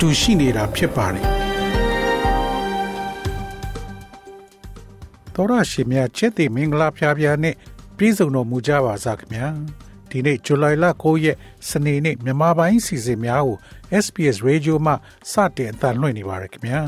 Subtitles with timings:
[0.00, 1.24] တူရှိနေတာဖြစ်ပါတယ်
[5.34, 7.54] တော်ရရှိမြချက်တိမင်္ဂလာဖျားဖျားနဲ့
[7.96, 9.46] ပြည်စုံတော်မူကြပါစားခင်ဗျာ
[10.10, 11.36] ဒီနေ့ဇူလိုင်လ9ရက်
[11.68, 13.58] စနေနေ့မြန်မာပိုင်းစီစဉ်များကို
[14.04, 14.92] SPS Radio မှ
[15.32, 16.80] စတင်အသံလွှင့်နေပါရခင်ဗျာ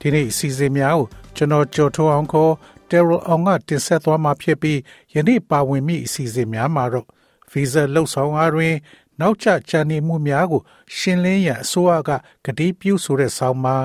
[0.00, 1.06] ဒီနေ့စီစဉ်များကို
[1.36, 2.52] ကျွန်တော်ကြော်ထိုးအောင်ခေါ်
[2.90, 4.78] Terrell အောင်ကတင်ဆက်သွားမှာဖြစ်ပြီး
[5.14, 7.06] ယနေ့ပါဝင်မိအစီအစဉ်များမှာတော့
[7.52, 8.74] ဗီဇာလှုပ်ဆောင်အားတွင်
[9.20, 10.62] နောက်ကျချန်နေမှုများကို
[10.96, 12.10] ရှင်းလင်းရန်အစိုးရက
[12.44, 13.76] ကတိပြုဆိုတဲ့ဆောင်းပါ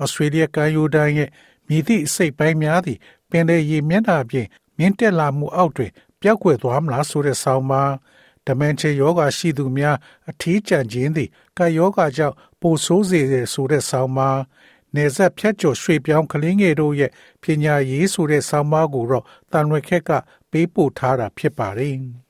[0.00, 1.30] ဩစတြေးလျကမ်းရိုးတန်းရဲ့
[1.68, 2.98] မြည်သည့်အစိတ်ပိုင်းများသည်
[3.30, 4.46] ပင်လယ်ရေမျက်နှာပြင်
[4.78, 7.82] မြင့်တက်လာမှုအောက်တွင်ပျောက်ကွယ်သွားမလားဆိုတဲ့ဆောင်းပါ
[8.46, 9.96] ဒမန်ချေယောဂါရှိသူများ
[10.30, 14.30] အထီးကျန်ခြင်းသည်ကာယောဂါကြောင့်ပိုဆိုးစေတဲ့ဆိုတဲ့ဆောင်းပါ
[14.94, 17.10] နေဆက်ဖြတ်ကျော်ရွှေ့ပြောင်းကလင်းငယ်တို့ရဲ့
[17.42, 20.10] ပညာရေးဆိုတဲ့ဆောင်းပါးကိုတော့တန်ရွက်ခက်က
[20.50, 21.94] ပေးပို့ထားတာဖြစ်ပါတယ်။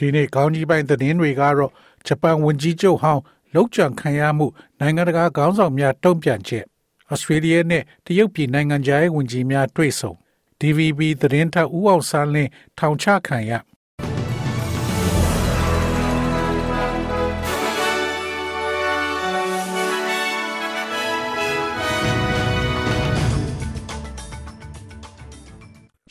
[0.00, 1.72] ဒီနေ့ကောင်းကြီးပိုင်းသတင်းတွေကတော့
[2.06, 3.22] ဂျပန်ဝန်ကြီးချုပ်ဟောင်း
[3.54, 4.46] လောက်ကျန်ခံရမှု
[4.80, 6.64] နိုင်ငံတကာခေါင်းဆောင်များတုံ့ပြန်ချက်
[7.10, 10.12] ဩစတြေးလျနဲ့တရုတ်ပြည်နိုင်ငံခြားရေးဝန်ကြီးများတွေ့ဆုံ
[10.60, 13.52] DVB သတင်းထောက်ဦးအောင်ဆန်းလင်းထောင်ချခံရ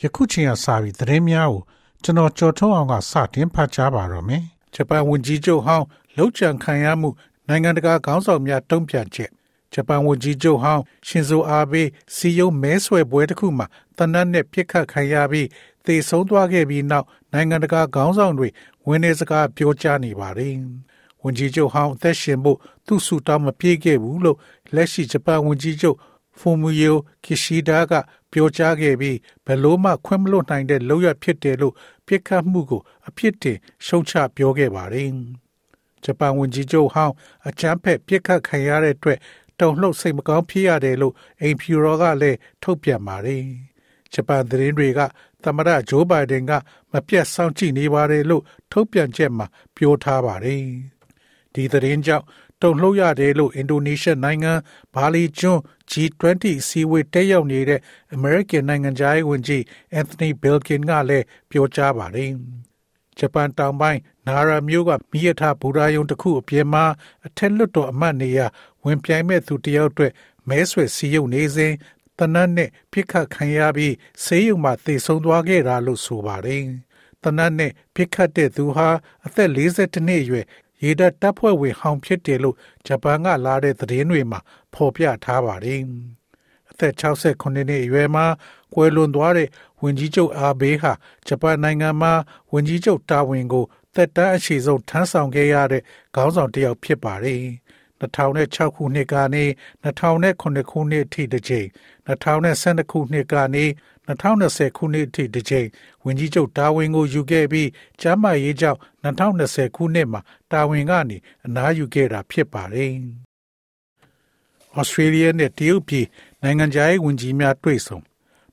[0.02, 1.62] ယခုချိန်ကစာပြီးသတင်းများကို
[2.04, 4.42] ကျွန်တော်ကြော်ထုံးအောင်ကစတင်ဖတ်ကြားပါတော့မယ်။
[4.74, 7.08] ဂျပန်ဝန်ကြီးချုပ်ဟောင်းလှုပ်ကြံခံရမှု
[7.48, 9.30] နိုင်ငံတကာခေါင်းဆောင်များတုံ့ပြန်ချက်
[9.72, 13.66] ဂျပန်ဝန်ကြီးချုပ်ဟောင်းရှင်ဇိုအာဘေးစီယုံမဲဆွယ်ပွဲတစ်ခုမှာ
[13.98, 15.48] တနတ်နဲ့ပြစ်ခတ်ခံရပြီး
[15.84, 18.48] သေဆုံးသွားခဲ့ပြီးနောက်နိုင်ငံတကာခေါင်းဆောင်တွေ
[18.86, 20.54] ဝန်နေစကားပြောကြားနေပါတယ်။
[21.22, 24.38] ဝန်ကြီးချုပ်ဟောင်းအသက်ရှင်ဖို့သူ့ဆူတောင်းမပြေခဲ့ဘူးလို့
[24.74, 25.96] လက်ရှိဂျပန်ဝန်ကြီးချုပ်
[26.38, 27.92] ဖူမူယိုကီရှိဒါက
[28.32, 31.74] ပြောကြားခဲ့ပြီးဘယ်လို့မှခွင့်မလွတ်နိုင်တဲ့လောက်ရဖြစ်တယ်လို့
[32.06, 35.10] ပြစ်ခတ်မှုကိုအပြစ်တင်ရှုံချပြောခဲ့ပါတယ်။
[36.04, 37.14] ဂျပန်ဝန်ကြီးချုပ်ဟောင်း
[37.48, 39.18] အချမ်းဖက်ပြစ်ခတ်ခံရတဲ့အတွက်
[39.60, 43.44] တုံ့လှုပ်စိတ်မကောင်းဖြစ်ရတယ်လို့အိမ်ဖြူတော်ကလည်းထုတ်ပြန်ပါတယ်။
[44.12, 45.00] ဂျပန်သတင်းတွေက
[45.44, 46.52] သမ္မတဂျိုးဘိုင်ဒန်က
[46.92, 48.42] မပြတ်စောင့်ကြည့်နေပါတယ်လို့
[48.72, 50.64] ထုတ်ပြန်ချက်မှာပြောထားပါတယ်။
[51.54, 52.26] ဒီသတင်းကြောင့်
[52.62, 54.52] တုံ့လှုပ်ရတယ်လို့အင်ဒိုနီးရှားနိုင်ငံ
[54.94, 57.80] ဘာလီကျွန်း G20 စီဝေးတက်ရောက်နေတဲ့
[58.14, 59.62] အမေရိကန်နိုင်ငံသားရေးဝန်ကြီး
[59.92, 62.30] အန်သိုနီဘယ်ကင်ကလည်းပြောကြားပါတယ်။
[63.18, 66.84] ဂျပန်တောင်ပိုင်းနာရာမြို့ကမိရထဘူရာယုံတစ်ခုအပြင်မှာ
[67.26, 68.46] အထက်လွတ်တော်အမတ်နေရာ
[68.84, 70.12] ဝင်ပြိုင်မဲ့သူတယောက်အတွက်
[70.48, 71.72] မဲဆွယ်စီယုံနေစဉ်
[72.18, 76.64] တနတ်နဲ့ပြစ်ခတ်ခံရပြီးဆေးရုံမှာသေဆုံးသွားခဲ့တာလို့ဆိုပါတယ်။
[77.22, 78.88] တနတ်နဲ့ပြစ်ခတ်တဲ့သူဟာ
[79.26, 80.46] အသက်42နှစ်အရွယ်
[80.82, 84.40] ရေတပ်တပ်ဖွဲ့ဝင်ဟောင်းဖြစ်တယ်လို့ဂျပန်ကလာတဲ့သတင်းတွေမှာ
[84.74, 85.80] ဖော်ပြထားပါတယ်။
[86.70, 88.26] အသက်68နှစ်အရွယ်မှာ
[88.74, 89.48] ကွယ်လွန်သွားတဲ့
[89.82, 90.92] ဝန်ကြီးချုပ်အာဘေးဟာ
[91.26, 92.12] ဂျပန်နိုင်ငံမှာ
[92.52, 93.64] ဝန်ကြီးချုပ်တာဝန်ကို
[93.94, 95.82] သက်တမ်းအရှိဆုံးထမ်းဆောင်ခဲ့ရတဲ့
[96.14, 97.42] ခေါင်းဆောင်တစ်ယောက်ဖြစ်ပါတယ်။
[98.00, 99.44] 2006ခုနှစ်ကနေ
[99.84, 101.68] 2009ခုနှစ်အထိတစ်ကြိမ်
[102.06, 103.64] 2012ခုနှစ်ကနေ
[104.10, 105.68] 2020ခုနှစ်အထိတစ်ကြိမ်
[106.04, 107.68] ဝန်ကြီးချုပ်တာဝန်ကိုယူခဲ့ပြီး
[108.00, 110.20] ကျမ်းမာရေးကြောင့်2020ခုနှစ်မှာ
[110.52, 111.16] တာဝန်ကနေ
[111.46, 112.92] အနားယူခဲ့တာဖြစ်ပါတယ်။
[114.76, 116.06] ဩစတြေးလျနဲ့တရုတ်ပြည်
[116.42, 117.98] နိုင်ငံခြားရေးဝန်ကြီးများတွေ့ဆုံ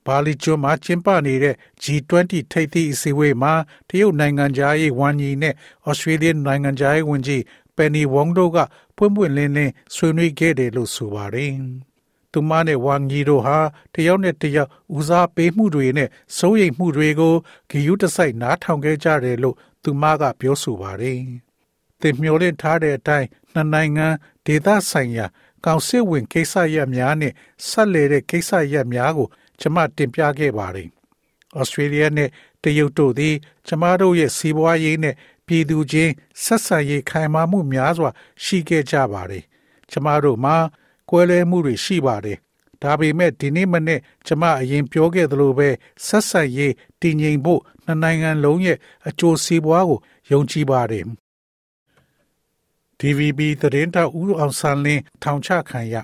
[0.06, 3.53] ဘာလီကျွန်းမှာကျင်းပနေတဲ့ G20 ထိပ်သီးအစည်းအဝေးမှာ
[3.89, 5.53] တရုတ်နိုင်ငံသားရေးဝန်ကြီးနဲ့
[5.88, 7.44] ဩစတြေးလျနိုင်ငံသားရေးဝန်ကြီး
[7.75, 8.57] ပန်နီဝမ်တို့က
[8.97, 11.53] ပွင့်ပွင့်လင်းလင်းဆွေးနွေးခဲ့တယ်လို့ဆိုပါတယ်။
[12.38, 13.58] သူမနဲ့ဝမ်ကြီးတို့ဟာ
[13.94, 17.36] တယောက်နဲ့တယောက်ဦးစားပေးမှုတွေနဲ့စိုးရိမ်မှုတွေကို
[17.70, 21.20] ဂီယူတစိုက်နားထောင်ခဲ့ကြတယ်လို့သူမကပြောဆိုပါတယ်။
[22.01, 24.07] တင်မျောလင့်ထားတဲ့အတိုင်းနှစ်နိုင်ငံ
[24.45, 25.25] ဒေသဆိုင်ရာ
[25.66, 27.34] ကောင်စစ်ဝင်ကိစ္စရပ်များနဲ့
[27.68, 29.28] ဆက်လက်တဲ့ကိစ္စရပ်များကို
[29.60, 30.88] ကျွန်မတင်ပြခဲ့ပါတယ်။
[31.60, 32.30] ဩစတြေးလျနဲ့
[32.63, 33.36] တရုတ်တို့သည်
[33.68, 35.16] ကျွန်မတို့ရဲ့စီးပွားရေးနဲ့
[35.48, 36.13] ပြည်သူချင်း
[36.44, 38.10] ဆက်ဆံရေးခိုင်မာမှုများစွာ
[38.44, 39.44] ရှိခဲ့ကြပါတယ်။
[39.92, 40.57] ကျွန်မတို့မှာ
[41.09, 42.38] ကွဲလွဲမှုတွေရှိပါတယ်။
[42.81, 45.69] ဒါပေမဲ့ဒီနေ့မနေ့ကျွန်မအရင်ပြောခဲ့သလိုပဲ
[46.06, 48.77] ဆက်ဆံရေးတည်ငြိမ်ဖို့နှစ်နိုင်ငံလုံးရဲ့
[49.07, 50.00] အကျိုးစီးပွားကို
[50.31, 51.06] ယုံကြည်ပါတယ်။
[53.00, 55.95] DVB သတင်းတောက်ဦးအောင်ဆန်းလင်းထောင်ချခံရ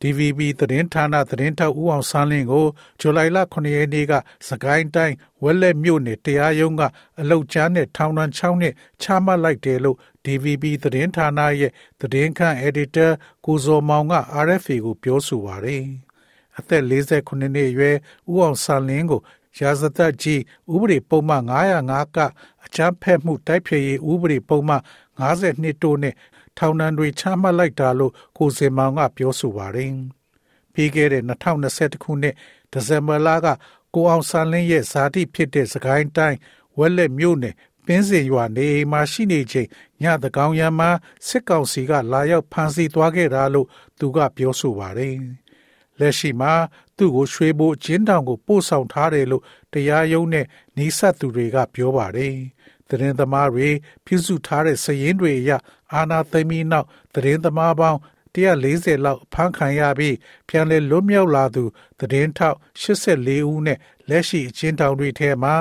[0.00, 2.66] DVB သတင်းဌာနသတင်းထောက်ဦးအောင်ဆန်းလင်းကို
[3.00, 4.12] ဇူလိုင်လ9ရက်နေ့က
[4.48, 6.82] စကိုင်းတိုင်းဝက်လက်မြို့နယ်တရားရုံးက
[7.20, 13.10] အလုတ်ချမ်းနဲ့ထောင်ဒဏ်6နှစ်ချမှတ်လိုက်တယ်လို့ DVB သတင်းဌာနရဲ့သတင်းခန့် editor
[13.44, 15.84] ကိုဇော်မောင်က RFA ကိုပြောဆိုပါတယ်။
[16.58, 17.96] အသက်48နှစ်အရွယ်
[18.30, 19.20] ဦးအောင်ဆန်းလင်းကို
[19.58, 20.40] ရာဇသက်ကြီး
[20.72, 22.18] ဥပဒေပုံမှန်905က
[22.64, 24.82] အချမ်းဖက်မှုတိုက်ဖျက်ရေးဥပဒေပုံမှန်
[25.20, 26.14] 52တို့နဲ့
[26.58, 29.92] ထောင်ဒဏ်တွေချမှတ်လိုက်တာလို့ကိုစင်မောင်ကပြောဆိုပါတယ်။
[30.72, 32.34] ပြီးခဲ့တဲ့2021ခုနှစ်
[32.72, 33.46] ဒီဇင်ဘာလက
[33.94, 36.38] ကိုအောင်ဆန်းလင်းရဲ့ဇာတိဖြစ်တဲ့စကိုင်းတိုင်း
[36.78, 37.54] ဝက်လက်မြို့နယ်
[37.86, 39.68] ပင်းစင်ရွာနေအိမ်မှာရှိနေချိန်
[40.02, 40.90] ညတကောင်ရံမှာ
[41.26, 45.16] စစ်ကောင်စီကလာရောက်ဖမ်းဆီးသွားခဲ့တာလို့သူကပြောဆိုပါတယ်။
[45.98, 46.52] လက်ရှိမှာ
[46.96, 49.42] သူ့ကိုရွှေဘိုအချင်းတောင်ကိုပို့ဆောင်ထားတယ်လို့
[49.72, 50.46] တရားရုံးနဲ့
[50.76, 52.34] နှိဆက်သူတွေကပြောပါတယ်။
[52.88, 53.68] သတင်းသမားတွေ
[54.04, 55.50] ပြုစုထားတဲ့စည်ရင်းတွေအရ
[55.92, 58.00] အာနာသိမ်းပြီးနောက်သတင်းသမားပေါင်း
[58.34, 60.16] 140လောက်ဖမ်းခံရပြီး
[60.48, 61.64] ပြန်လည်လွတ်မြောက်လာသူ
[62.00, 63.78] သတင်းထောက်84ဦးနဲ့
[64.08, 65.54] လက်ရှိအချင်းတောင်တွေထဲမှာ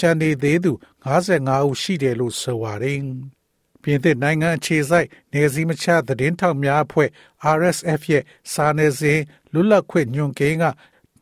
[0.00, 0.72] ကျန်နေသေးသူ
[1.04, 2.98] 55ဦးရှိတယ်လို့ဆိုပါတယ်။
[3.82, 7.08] ပြင်သစ်နိုင်ငံအခြေစိုက်နေစည်းမခြားသတင်းထောက်များအဖွဲ့
[7.56, 9.22] RSF ရဲ့စာနယ်ဇင်း
[9.52, 10.64] လွတ်လပ်ခွင့်ညွှန်ကိန်းက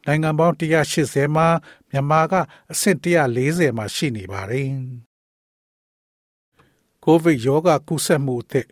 [0.07, 1.49] နိုင်ငံပေါင်း180မှာ
[1.91, 2.35] မြန်မာက
[2.73, 4.69] အဆင့်140မှာရှိနေပါတယ်။
[7.05, 8.67] ကိုဗစ်ရောဂါကူးစက်မှုအသစ်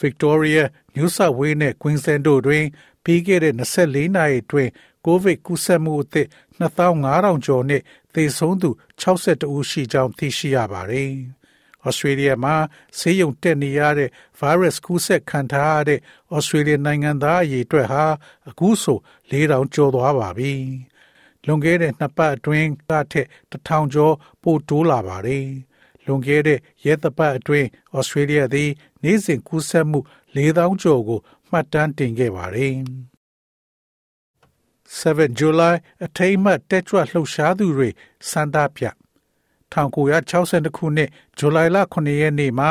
[0.00, 0.62] Victoria,
[0.94, 2.64] New South Wales နဲ့ Queensland တို့တွင်
[3.04, 4.70] ပြီးခဲ့တဲ့24နာရီအတွင်း
[5.04, 6.26] ကိုဗစ်ကူးစက်မှုအသစ်
[6.60, 7.82] 2500ကျော်နဲ့
[8.16, 8.70] သေဆုံးသူ
[9.00, 11.12] 62ဦးရှိကြောင်းသိရှိရပါတယ်။
[11.88, 12.56] Australia မှာ
[12.98, 14.10] ဆေးရုံတက်နေရတဲ့
[14.40, 16.00] virus ကူးစက်ခံထားရတဲ့
[16.36, 18.04] Australia နိုင်ငံသားအရေအတွက်ဟာ
[18.48, 18.98] အခုဆို
[19.30, 20.52] 4000ကျော်သွားပါပြီ။
[21.46, 25.46] လွန်ခဲ့တဲ့နှစ်ပတ်အတွင်းကထက်1000ကျော်ပိုတိုးလာပါတယ်။
[26.06, 28.70] လွန်ခဲ့တဲ့ရက်သပတ်အတွင်းဩစတြေးလျသည်
[29.02, 30.00] နေ့စဉ်ကူးစက်မှု
[30.34, 31.20] 4000ကျော်ကို
[31.50, 32.76] မှတ်တမ်းတင်ခဲ့ပါတယ်။
[34.94, 37.88] 7 July အထိမ်းအမှတ်တက်ကြွလှုပ်ရှားသူတွေ
[38.30, 38.84] စန္ဒပြ
[39.72, 42.70] 1962ခုနှစ်ဇူလိုင်လ9ရက်နေ့မှာ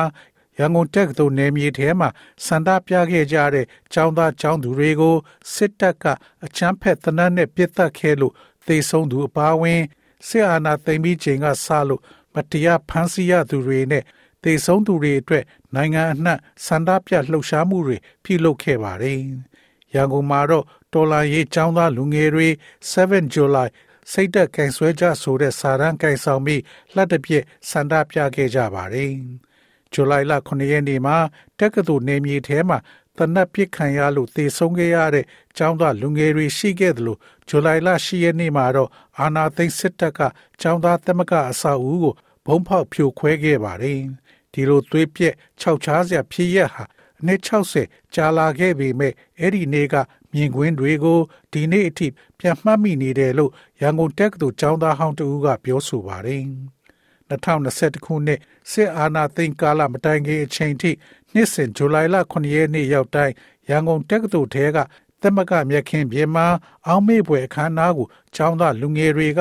[0.57, 2.09] ရန်ကုန်တက္ကသိုလ်နယ်မြေထဲမှာ
[2.45, 5.15] စန္ဒပြခဲ့ကြတဲ့ចောင်းသားចောင်းသူတွေကို
[5.53, 6.05] စစ်တပ်က
[6.45, 8.33] အချမ်းဖက်သနတ်နဲ့ပစ်တက်ခဲ့လို့
[8.65, 9.81] သေဆုံးသူအပါအဝင်
[10.27, 12.01] စစ်အာဏာသိမ်းပြီးချိန်ကစလို့
[12.33, 14.03] မတရားဖမ်းဆီးရသူတွေနဲ့
[14.43, 15.43] သေဆုံးသူတွေအတွက်
[15.75, 19.19] နိုင်ငံအနှံ့စန္ဒပြလှုပ်ရှားမှုတွေပြုလုပ်ခဲ့ပါတယ်။
[19.93, 20.65] ရန်ကုန်မှာတော့
[20.95, 22.47] တော်လာရေးចောင်းသားလူငယ်တွေ
[22.91, 23.69] 7 July
[24.11, 26.61] စိတ်တက်ကင်ဆွဲကြဆိုတဲ့စာရန်ကင်ဆောင်ပြီး
[26.93, 29.11] လှတ်တပြက်စန္ဒပြခဲ့ကြပါတယ်။
[29.93, 31.17] ဇူလိုင်လ9ရက်နေ့မှာ
[31.59, 32.77] တက္ကသိုလ်နေမြေထဲမှာ
[33.17, 35.25] တနက်ပစ်ခံရလို့သေဆုံးခဲ့ရတဲ့
[35.57, 38.89] ကျောင်းသားလူငယ်တွေရှိခဲ့တယ်လို့ဇူလိုင်လ10ရက်နေ့မှာတော့
[39.19, 40.19] အာနာသိန်းစစ်တပ်က
[40.61, 42.13] ကျောင်းသားသမဂ္ဂအဆောက်အဦကို
[42.45, 43.99] ဘုံဖောက်ဖြိုခွဲခဲ့ပါတယ်။
[44.53, 46.83] ဒီလိုသွေးပြက်ခြောက်ခြားစရာဖြစ်ရဟာ
[47.19, 47.41] အနည်း
[47.77, 49.95] 60ကြာလာခဲ့ပေမဲ့အဲ့ဒီနေ့က
[50.35, 51.19] မြင်ကွင်းတွေကို
[51.53, 52.07] ဒီနေ့အထိ
[52.39, 53.51] ပြန်မှတ်မိနေတယ်လို့
[53.81, 56.43] ရန်ကုန်တက္ကသိုလ်ကျောင်းသားဟောင်းတဦးကပြောဆိုပါတယ်။
[57.29, 58.39] 2021ခုနှစ်
[58.71, 60.91] စစ်အာဏာသိမ်းကာလမတိုင်ခင်အချိန်ထိ
[61.33, 63.33] နှစ်စဉ်ဇူလိုင်လ9ရက်နေ့ရောက်တိုင်း
[63.69, 64.77] ရန်ကုန်တက္ကသိုလ်ထဲက
[65.21, 66.47] သမကမြက်ခင်းပြင်မှာ
[66.87, 69.39] အောင်းမေ့ပွဲအခမ်းအနားကိုကျောင်းသားလူငယ်တွေက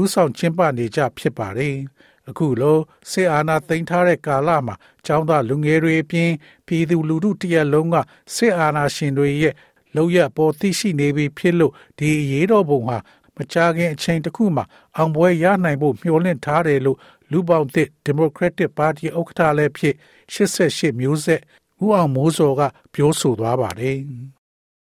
[0.00, 1.76] ဥဆောင်ကျင်းပနေကြဖြစ်ပါတယ်။
[2.30, 2.78] အခုလို
[3.10, 4.74] စေအာနာသိမ်းထားတဲ့ကာလမှာ
[5.06, 6.30] ကျောင်းသားလူငယ်တွေအပြင်
[6.66, 7.96] ပြည်သူလူထုတရက်လုံးက
[8.34, 9.54] စေအာနာရှင်တွေရဲ့
[9.96, 12.98] လောက်ရပေါ်သိရှိနေပြီဖြစ်လို့ဒီအရေးတော်ပုံဟာ
[13.36, 14.64] မကြာခင်အချိန်တစ်ခုမှာ
[14.96, 16.98] အောင်ပွဲရနိုင်ဖို့မျှော်လင့်ထားတယ်လို့
[17.30, 19.94] လူပေါင်းသစ် Democratic Party ဥက္ကဋ္ဌလည်းဖြစ်
[20.32, 21.40] 88မျိုးဆက်
[21.84, 22.60] ဦးအောင်မိုးစောက
[22.94, 23.98] ပြောဆိုသွားပါတယ်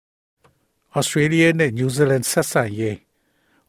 [0.98, 2.98] ။Australia နဲ့ New Zealand ဆက်ဆံရေး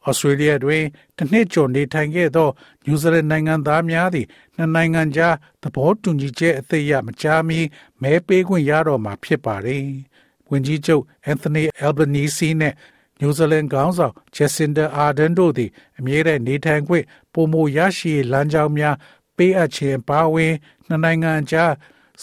[0.07, 0.85] ဩစတြေးလျတွင်
[1.17, 2.49] တစ်နှစ်ကျော်နေထိုင်ခဲ့သော
[2.85, 7.59] နယူးဇီလန်နိုင်ငံသားများသည်နှစ်နိုင်ငံကြားသဘောတူညီချက်အသစ်ရမကြားမီ
[8.03, 9.69] မဲပေးခွင့်ရတော့မှာဖြစ်ပါれ။
[10.51, 12.75] ဝန်ကြီးချုပ်အန်သိုနီအယ်ဘနီစီနဲ့
[13.19, 18.97] နယူးဇီလန်ခေါင်းဆောင်ဂျက်စင်ဒါအာဒန်တို့သည်အမြဲတမ်းနေထိုင်ခွင့်ပုံမရရှိလမ်းကြောင်းများ
[19.37, 20.55] ပေးအပ်ခြင်းပါဝင်
[20.87, 21.73] နှစ်နိုင်ငံကြား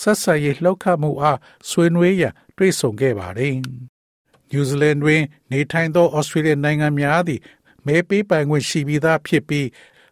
[0.01, 1.39] ဆက်ဆံရေးလှုပ်ခတ်မှုအား
[1.69, 3.55] ဆွေးနွေးရန်တွေ့ဆုံခဲ့ပါတယ်။
[4.49, 7.41] နယူးဇီလန်တွင် နေထိုင်သောဩစတြေးလျနိုင်ငံများသည်
[7.85, 9.67] မဲပေးပိုင်ခွင့်ရှိပြီးသားဖြစ်ပြီး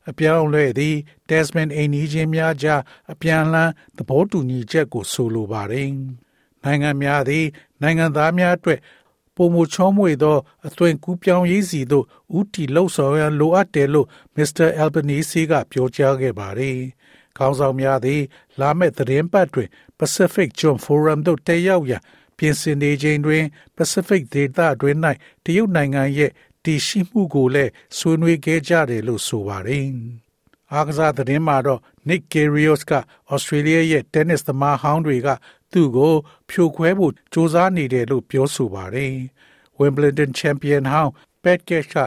[0.09, 0.95] အပြောင်းလဲသည်
[1.29, 5.89] Tasman အိမ်နီးချင်းများကြားအပြန်အလှန်သဘောတူညီချက်ကိုဆိုလိုပါတယ်။
[6.63, 7.45] နိုင်ငံများသည်
[7.81, 8.79] နိုင်ငံသားများအတွက်
[9.35, 12.05] ပုံမချောမွေသောအသွင်ကူးပြောင်းရေးစီသို့
[12.37, 14.67] ဥတီလှုပ်ဆောင်ရန်လိုအပ်တယ်လို့ Mr.
[14.83, 16.77] Albanese ကပြောကြားခဲ့ပါတယ်။
[17.37, 18.21] ခေါင်းဆောင်များသည်
[18.59, 19.69] လာမယ့်သတင်းပတ်တွင်
[19.99, 22.01] Pacific John Forum သို့တက်ရောက်ရန်
[22.37, 23.43] ပြင်ဆင်နေချိန်တွင်
[23.77, 24.97] Pacific ဒေသအတွင်း၌
[25.45, 26.31] တရုတ်နိုင်ငံရဲ့
[26.65, 29.87] တည်ရှိမှုကိုလည်းဆွေးနွေးခဲ့ကြတယ်လို့ဆိုပါတယ်။
[30.73, 32.93] အားကစားသတင်းမှာတော့ Nick Kyrgios က
[33.33, 35.29] Australia ရဲ့ tennis သမားဟောင်းတွေက
[35.71, 36.13] သူ့ကို
[36.49, 39.15] ဖြိုခွဲဖို့စ조사နေတယ်လို့ပြောဆိုပါတယ်။
[39.79, 41.11] Wimbledon champion ဟောင်း
[41.43, 41.97] Pat Cash က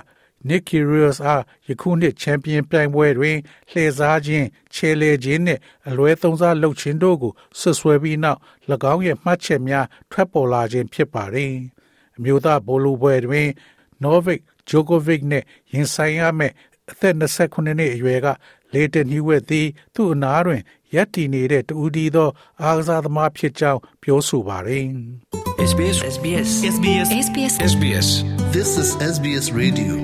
[0.49, 3.39] Nick Kyrgios အားယခုနှစ်ချန်ပီယံပြိုင်ပွဲတွင်
[3.71, 8.41] လှည့်စားခြင်းခြေလေခြင်းနှင့်အလွဲသုံးစားလုပ်ခြင်းတို့ကိုဆွဆွဲပြီးနောက်၎
[8.93, 11.55] င်းရဲ့မှတ်ချက်များထွက်ပေါ်လာခြင်းဖြစ်ပါသည်
[12.17, 13.49] အမျိုးသားဘောလုံးပွဲတွင်
[14.03, 16.55] Novak Djokovic နှင့်ရင်ဆိုင်ရမယ့်
[16.91, 18.27] အသက်29နှစ်အရွယ်က
[18.73, 20.63] လေတန်ဟီဝက်သည် သူ့အနားတွင်
[20.95, 22.29] ရပ်တည်နေတဲ့တူဒီသော
[22.63, 24.87] အားကစားသမားဖြစ်ကြောင်းပြောဆိုပါတယ်
[25.71, 28.09] SBS SBS SBS SBS SBS
[28.55, 29.95] This is SBS Radio.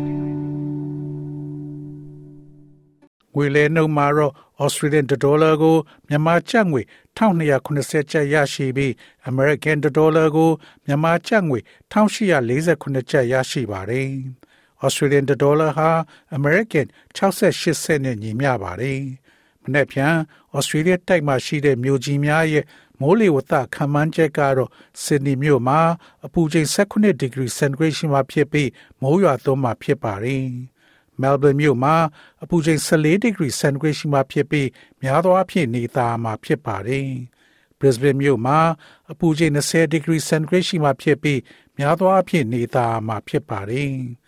[3.35, 4.33] ငွေလဲနှုန်းမှာတော့
[4.65, 5.77] Australian dollar ကို
[6.09, 6.83] မြန်မာကျပ်ငွေ
[7.17, 8.93] 1280ကျပ်ရရှိပြီး
[9.31, 10.51] American dollar ကို
[10.87, 11.59] မြန်မာကျပ်ငွေ
[11.93, 14.09] 1848ကျပ်ရရှိပါတယ်။
[14.85, 15.91] Australian dollar ဟာ
[16.37, 19.01] American 68စက်နဲ့ညီမျှပါတယ်။
[19.63, 20.15] မနေ့ဖြန်
[20.57, 22.65] Australia တိုက်မှာရှိတဲ့မြို့ကြီးများရဲ့
[23.01, 24.71] မိုးလေဝသခန့်မှန်းချက်ကတော့
[25.03, 25.81] Sydney မြို့မှာ
[26.27, 28.71] အပူချိန်18 degree centigrade ရှိမှဖြစ်ပြီး
[29.01, 30.47] မိုးရွာသွန်းမှာဖြစ်ပါတယ်။
[31.21, 31.97] Melbourne မြို့မှာ
[32.43, 34.69] အပူချိန်14 degree centigrade ရှိမှဖြစ်ပြီး
[35.03, 37.09] များသောအားဖြင့်နေသားမှာဖြစ်ပါတယ်။
[37.79, 38.59] Brisbane မြို့မှာ
[39.13, 41.41] အပူချိန်20 degree centigrade ရှိမှဖြစ်ပြီး
[41.79, 43.95] များသောအားဖြင့်နေသားမှာဖြစ်ပါတယ်။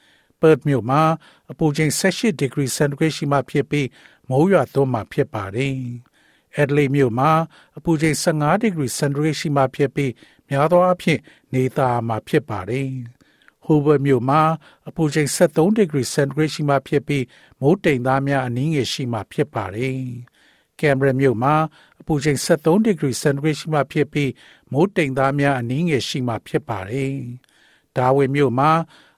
[0.42, 1.02] Perth မြို့မှာ
[1.50, 3.88] အပူချိန်18 degree centigrade ရှိမှဖြစ်ပြီး
[4.28, 5.76] မိုးရွာသွန်းမှာဖြစ်ပါတယ်။
[6.60, 7.30] Adelaide မြို့မှာ
[7.76, 10.12] အပူချိန်15 degree centigrade ရှိမှဖြစ်ပြီး
[10.48, 11.20] များသောအားဖြင့်
[11.54, 12.90] နေသားမှာဖြစ်ပါတယ်။
[13.66, 14.40] Hobart မြို့မှာ
[14.88, 17.24] အပူချိန်73 degree centigrade ရှိမှဖြစ်ပြီး
[17.60, 20.00] မိုးတိမ်သားများအနည်းငယ်ရှိမှဖြစ်ပါတယ်။
[20.78, 21.54] Canberra မြို့မှာ
[22.00, 24.30] အပူချိန်73 degree centigrade ရှိမှဖြစ်ပြီး
[24.72, 27.14] မိုးတိမ်သားများအနည်းငယ်ရှိမှဖြစ်ပါတယ်။
[27.96, 28.70] Darwin မြို့မှာ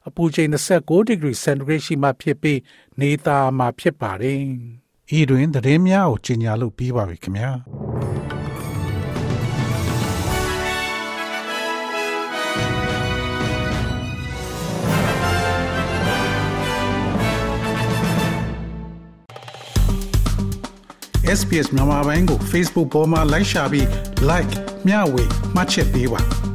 [0.08, 2.61] အပူချိန်29 degree centigrade ရှိမှဖြစ်ပြီး
[3.00, 4.40] နေသားမှာဖြစ်ပါတယ်။
[5.18, 7.50] ဤတွင်သတင်းများကိုကြီးညာလို့ပြီးပါပြီခင်ဗျာ။
[21.38, 23.87] SBS မြန်မာပိုင်းကို Facebook ပေါ်မှာ like ရှာပြီး
[24.30, 24.52] like
[24.87, 26.53] မျှဝေမှတ်ချက်ပေးပါ